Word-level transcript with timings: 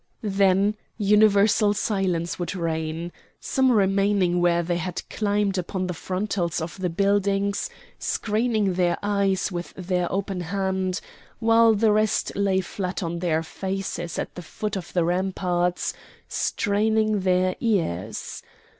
Then 0.23 0.75
universal 0.97 1.75
silence 1.75 2.39
would 2.39 2.55
reign, 2.55 3.11
some 3.39 3.71
remaining 3.71 4.41
where 4.41 4.63
they 4.63 4.77
had 4.77 5.07
climbed 5.11 5.59
upon 5.59 5.85
the 5.85 5.93
frontals 5.93 6.59
of 6.59 6.75
the 6.79 6.89
buildings, 6.89 7.69
screening 7.99 8.73
their 8.73 8.97
eyes 9.03 9.51
with 9.51 9.75
their 9.77 10.11
open 10.11 10.41
hand, 10.41 11.01
while 11.37 11.75
the 11.75 11.91
rest 11.91 12.35
lay 12.35 12.61
flat 12.61 13.03
on 13.03 13.19
their 13.19 13.43
faces 13.43 14.17
at 14.17 14.33
the 14.33 14.41
foot 14.41 14.75
of 14.75 14.91
the 14.93 15.05
ramparts 15.05 15.93
straining 16.27 17.19
their 17.19 17.55
ears. 17.59 18.41